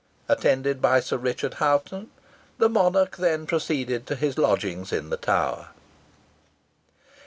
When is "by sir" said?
0.81-1.17